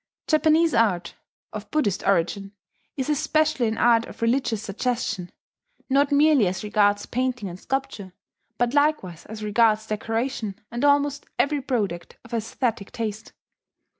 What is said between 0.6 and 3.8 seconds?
art, of Buddhist origin, is especially an